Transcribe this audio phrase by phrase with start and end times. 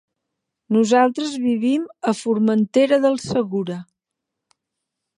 [0.77, 3.81] Nosaltres vivim a Formentera del Segura.